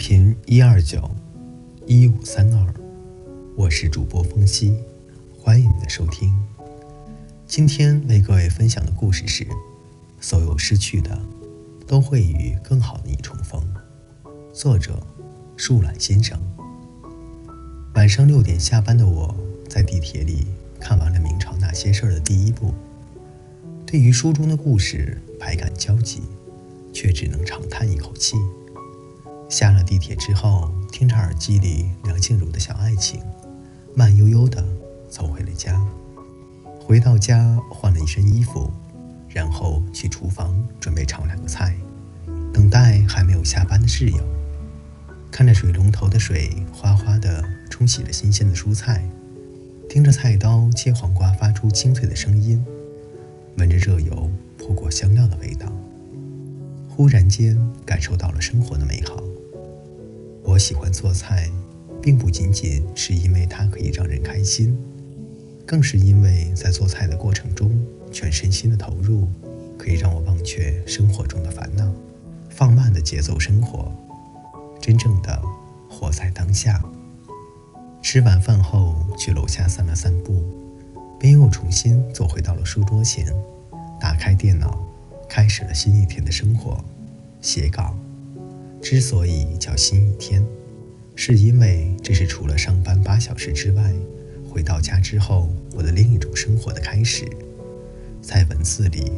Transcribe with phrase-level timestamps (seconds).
[0.00, 1.10] 频一二九
[1.86, 2.74] 一五三二，
[3.54, 4.74] 我是主播风夕，
[5.38, 6.34] 欢迎你的收听。
[7.46, 9.46] 今天为各位分享的故事是：
[10.18, 11.20] 所有失去的，
[11.86, 13.62] 都会与更好的你重逢。
[14.54, 15.06] 作者：
[15.54, 16.40] 树懒先生。
[17.94, 19.36] 晚上六点下班的我，
[19.68, 20.46] 在地铁里
[20.80, 22.72] 看完了《明朝那些事儿》的第一部，
[23.84, 26.22] 对于书中的故事百感交集，
[26.90, 28.38] 却只能长叹一口气。
[29.50, 33.20] 下了地铁之后，听着耳机里梁静茹的小爱情，
[33.96, 34.64] 慢悠悠地
[35.08, 35.84] 走回了家。
[36.80, 38.70] 回到家，换了一身衣服，
[39.28, 41.76] 然后去厨房准备炒两个菜，
[42.52, 44.22] 等待还没有下班的室友。
[45.32, 49.04] 看着水龙头的水哗哗地冲洗着新鲜的蔬菜，
[49.88, 52.64] 听着菜刀切黄瓜发出清脆的声音，
[53.58, 55.66] 闻着热油泼过香料的味道，
[56.88, 59.20] 忽然间感受到了生活的美好。
[60.50, 61.48] 我喜欢做菜，
[62.02, 64.76] 并不仅仅是因为它可以让人开心，
[65.64, 67.70] 更是因为在做菜的过程中，
[68.10, 69.28] 全身心的投入，
[69.78, 71.88] 可以让我忘却生活中的烦恼，
[72.48, 73.92] 放慢的节奏生活，
[74.80, 75.40] 真正的
[75.88, 76.82] 活在当下。
[78.02, 80.42] 吃完饭后，去楼下散了散步，
[81.16, 83.24] 便又重新走回到了书桌前，
[84.00, 84.84] 打开电脑，
[85.28, 86.84] 开始了新一天的生活，
[87.40, 87.96] 写稿。
[88.82, 90.44] 之所以叫新一天，
[91.14, 93.92] 是因为这是除了上班八小时之外，
[94.48, 97.28] 回到家之后我的另一种生活的开始。
[98.22, 99.12] 在文字里，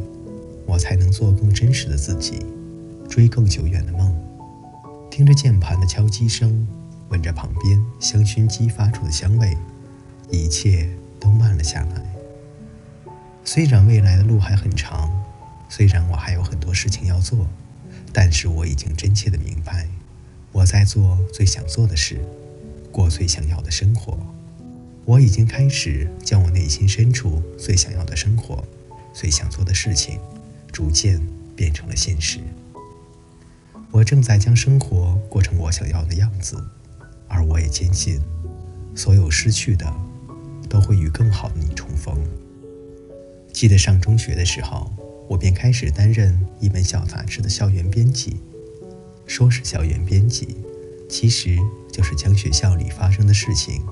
[0.66, 2.44] 我才能做更真实的自己，
[3.08, 4.14] 追更久远的梦。
[5.10, 6.66] 听着键盘的敲击声，
[7.08, 9.56] 闻着旁边香薰机发出的香味，
[10.30, 10.88] 一切
[11.20, 12.02] 都慢了下来。
[13.44, 15.10] 虽然未来的路还很长，
[15.68, 17.46] 虽然我还有很多事情要做。
[18.12, 19.88] 但是我已经真切的明白，
[20.52, 22.20] 我在做最想做的事，
[22.90, 24.18] 过最想要的生活。
[25.04, 28.62] 我已经开始将我内心深处最想要的生活、
[29.14, 30.20] 最想做的事情，
[30.70, 31.20] 逐渐
[31.56, 32.38] 变成了现实。
[33.90, 36.62] 我正在将生活过成我想要的样子，
[37.28, 38.20] 而我也坚信，
[38.94, 39.90] 所有失去的，
[40.68, 42.16] 都会与更好的你重逢。
[43.52, 44.92] 记得上中学的时候。
[45.32, 48.36] 我便开始担任一本小杂志的校园编辑。
[49.26, 50.58] 说是校园编辑，
[51.08, 51.56] 其实
[51.90, 53.82] 就是将学校里发生的事情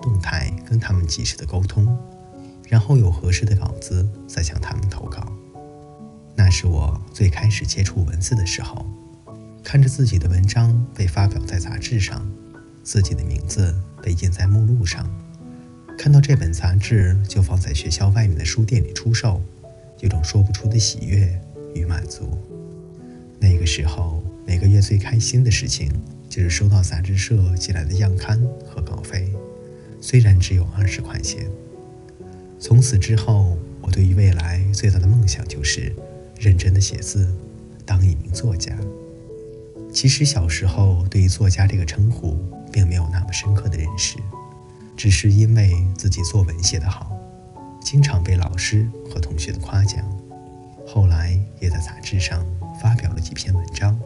[0.00, 1.94] 动态跟他们及时的沟通，
[2.66, 5.30] 然后有合适的稿子再向他们投稿。
[6.34, 8.86] 那是我最开始接触文字的时候，
[9.62, 12.26] 看着自己的文章被发表在杂志上，
[12.82, 15.06] 自己的名字被印在目录上，
[15.98, 19.42] 看到这本杂志就放在学校外面的书店里出售。
[20.00, 21.40] 有种说不出的喜悦
[21.74, 22.38] 与满足。
[23.38, 25.90] 那个时候，每个月最开心的事情
[26.28, 29.32] 就是收到杂志社寄来的样刊和稿费，
[30.00, 31.46] 虽然只有二十块钱。
[32.58, 35.94] 从此之后，我对于未来最大的梦想就是
[36.38, 37.32] 认真的写字，
[37.84, 38.76] 当一名作家。
[39.92, 42.36] 其实小时候对于作家这个称呼
[42.70, 44.16] 并没有那么深刻的认识，
[44.96, 47.15] 只是因为自己作文写得好。
[47.86, 50.04] 经常被老师和同学的夸奖，
[50.84, 52.44] 后来也在杂志上
[52.82, 53.96] 发表了几篇文章，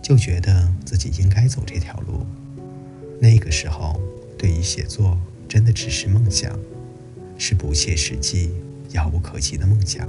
[0.00, 2.24] 就觉得自己应该走这条路。
[3.20, 4.00] 那个时候，
[4.38, 5.18] 对于写作
[5.48, 6.56] 真的只是梦想，
[7.36, 8.52] 是不切实际、
[8.92, 10.08] 遥不可及的梦想。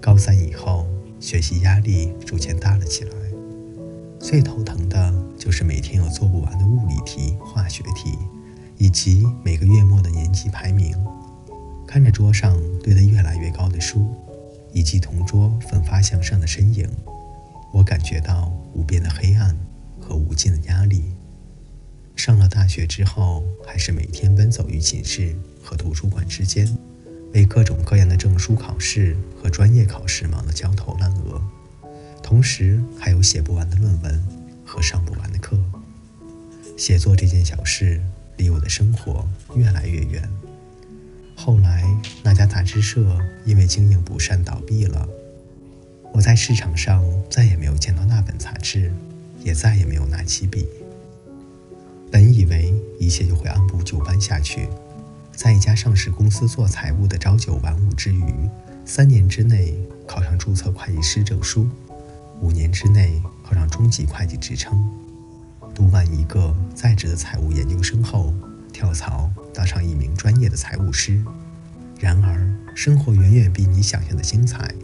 [0.00, 0.86] 高三以后，
[1.20, 3.10] 学习压力逐渐大了起来，
[4.18, 8.16] 最头疼的就是每天有做不完的物理题、化学题，
[8.78, 10.96] 以及每个月末的年级排名。
[11.92, 14.08] 看着桌上堆得越来越高的书，
[14.72, 16.88] 以及同桌奋发向上的身影，
[17.70, 19.54] 我感觉到无边的黑暗
[20.00, 21.04] 和无尽的压力。
[22.16, 26.66] 上了大学之后，还是每天奔走于寝室和图书馆之间，
[27.34, 31.42] 为各种各样的证书考试和专业考试忙得焦头烂额，
[32.22, 34.26] 同时还有写不完的论文
[34.64, 35.58] 和上不完的课。
[36.78, 38.00] 写作这件小事
[38.38, 40.26] 离我的生活越来越远。
[41.44, 41.82] 后来，
[42.22, 43.04] 那家杂志社
[43.44, 45.08] 因为经营不善倒闭了。
[46.12, 48.92] 我在市场上再也没有见到那本杂志，
[49.42, 50.68] 也再也没有拿起笔。
[52.12, 54.68] 本以为一切就会按部就班下去，
[55.34, 58.32] 在一家上市公司做财务的朝九晚五之余，
[58.84, 59.74] 三年之内
[60.06, 61.68] 考上注册会计师证书，
[62.40, 64.88] 五年之内考上中级会计职称，
[65.74, 68.32] 读完一个在职的财务研究生后。
[68.72, 71.22] 跳槽当上一名专业的财务师，
[71.98, 74.74] 然而生活远远比你想象的精彩，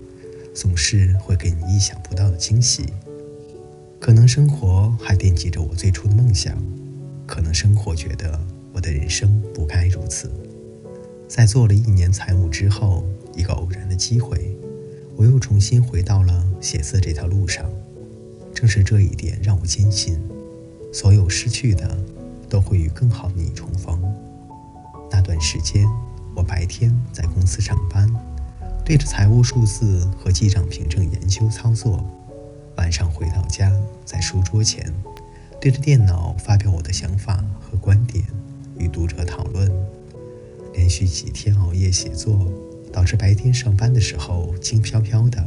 [0.55, 2.87] 总是会给你意想不到的惊喜。
[3.99, 6.57] 可能生活还惦记着我最初的梦想，
[7.27, 8.41] 可能生活觉得
[8.73, 10.31] 我的人生不该如此。
[11.27, 13.05] 在做了一年财务之后，
[13.35, 14.57] 一个偶然的机会，
[15.17, 17.69] 我又重新回到了写字这条路上。
[18.55, 20.19] 正是这一点让我坚信，
[20.93, 21.99] 所有失去的
[22.49, 23.69] 都会与更好的你重。
[25.41, 25.87] 时间，
[26.35, 28.09] 我白天在公司上班，
[28.85, 31.99] 对着财务数字和记账凭证研究操作；
[32.77, 33.73] 晚上回到家，
[34.05, 34.93] 在书桌前
[35.61, 38.25] 对着电脑发表我的想法和观点，
[38.79, 39.71] 与读者讨论。
[40.75, 42.47] 连续几天熬夜写作，
[42.93, 45.45] 导致白天上班的时候轻飘飘的，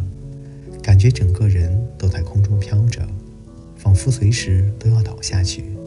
[0.83, 3.07] 感觉整个人都在空中飘着，
[3.77, 5.77] 仿佛随时都要倒下去。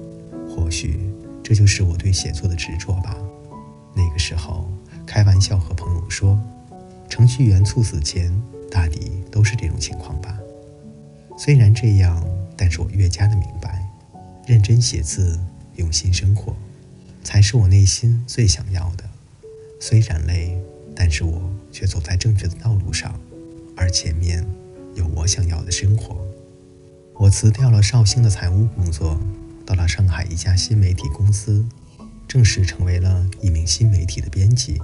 [0.49, 1.11] 或许
[1.43, 3.17] 这就是我对写作的执着吧。
[3.95, 4.69] 那个时候
[5.07, 6.39] 开玩笑和朋友说，
[7.09, 8.33] 程序员猝死前
[8.71, 10.39] 大抵都是这种情况吧。
[11.37, 12.25] 虽然这样，
[12.57, 13.89] 但是我越加的明白，
[14.47, 15.39] 认真写字，
[15.77, 16.55] 用心生活，
[17.23, 19.05] 才是我内心最想要的。
[19.81, 20.59] 虽然累，
[20.95, 23.19] 但是我却走在正确的道路上，
[23.77, 24.47] 而前面
[24.95, 26.17] 有我想要的生活。
[27.17, 29.19] 我辞掉了绍兴的财务工作，
[29.67, 31.65] 到了上海一家新媒体公司，
[32.35, 34.83] 正式成为了一名新媒体的编辑。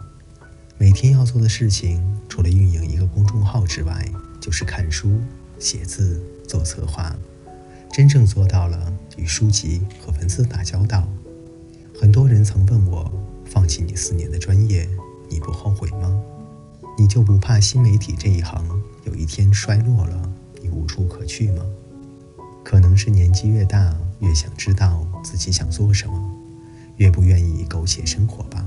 [0.79, 4.09] 每天要做的事情，除了运营一个公众号之外，
[4.41, 5.19] 就是看书、
[5.59, 7.13] 写字、做策划，
[7.93, 11.09] 真正做到了与书籍和文字打交道。
[12.01, 13.11] 很多人曾问我。
[13.47, 14.89] 放弃你四年的专业，
[15.29, 16.23] 你不后悔吗？
[16.97, 18.65] 你就不怕新媒体这一行
[19.03, 20.33] 有一天衰落了，
[20.63, 21.65] 你无处可去吗？
[22.63, 26.33] 可能是年纪越大，越想知道自己想做什么，
[27.01, 28.65] 越不愿意苟且生活吧。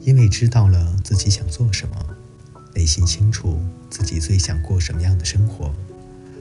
[0.00, 1.96] 因为知道了自己想做什么，
[2.74, 3.58] 内心清楚
[3.90, 5.74] 自己最想过什么样的生活，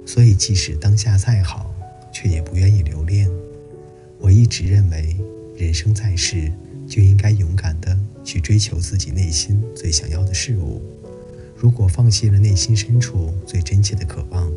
[0.05, 1.73] 所以即使当下再好，
[2.13, 3.29] 却也不愿意留恋。
[4.19, 5.17] 我一直认为，
[5.57, 6.51] 人生在世。
[6.85, 10.81] 就应该勇敢的去追求自己内心最想要的事物。
[11.55, 14.51] 如果放弃了内心深处最真切的渴望，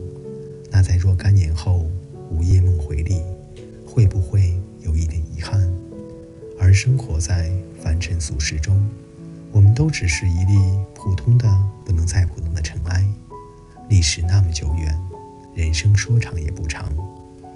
[0.68, 1.88] 那在若干年后
[2.28, 3.22] 午夜梦回里，
[3.86, 4.60] 会不会？
[6.76, 7.50] 生活在
[7.82, 8.86] 凡尘俗世中，
[9.50, 10.58] 我们都只是一粒
[10.94, 11.48] 普通的
[11.86, 13.02] 不能再普通的尘埃。
[13.88, 14.94] 历史那么久远，
[15.54, 16.92] 人生说长也不长，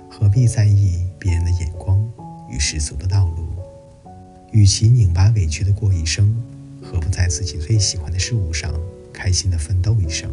[0.08, 2.02] 何必在意别人的眼光
[2.49, 3.46] 与世俗的道路？
[4.52, 6.34] 与其拧巴委屈的过一生，
[6.82, 8.73] 何不在自己最喜欢的事物上
[9.12, 10.31] 开心的奋斗一生？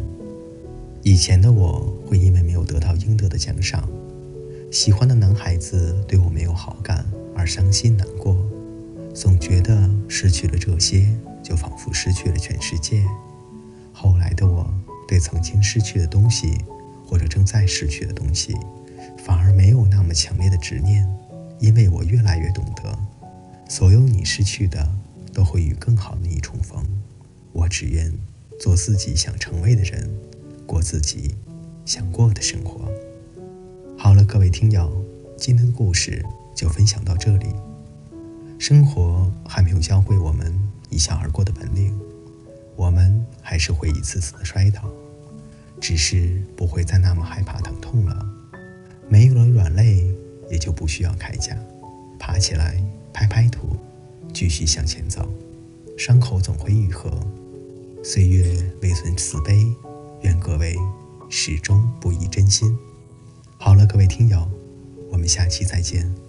[1.02, 3.86] 以前的我会因为没有得到应得的奖赏，
[4.72, 7.04] 喜欢的男孩子对我没有好感
[7.36, 8.34] 而伤心难过，
[9.18, 11.12] 总觉得失去了这些
[11.42, 13.04] 就仿佛失去了全世界。
[13.92, 14.72] 后来的我
[15.08, 16.56] 对曾经失去的东西
[17.04, 18.54] 或者正在失去的东西，
[19.16, 21.04] 反而没有那么强烈的执念，
[21.58, 22.96] 因为我越来越懂得。
[23.68, 24.88] 所有你失去的，
[25.32, 26.80] 都会与更好的你重逢。
[27.52, 28.12] 我只愿
[28.60, 30.08] 做自己想成为的人，
[30.64, 31.34] 过自己
[31.84, 32.88] 想过的生活。
[33.96, 35.04] 好了，各位听友，
[35.36, 36.24] 今天的故事
[36.54, 37.48] 就分享到这里。
[38.58, 40.52] 生活还没有教会我们
[40.90, 41.98] 一笑而过的本领，
[42.76, 44.82] 我们还是会一次次的摔倒，
[45.80, 48.26] 只是不会再那么害怕疼痛了。
[49.08, 50.12] 没有了软肋，
[50.50, 51.56] 也就不需要铠甲，
[52.18, 52.82] 爬起来。
[53.10, 53.76] 拍拍土，
[54.32, 55.28] 继续向前走，
[55.96, 57.10] 伤口总会愈合。
[58.04, 58.44] 岁月
[58.80, 59.66] 未存慈悲，
[60.22, 60.76] 愿各位
[61.28, 62.78] 始终不移真心。
[63.56, 64.48] 好了，各位听友，
[65.10, 66.27] 我们下期再见。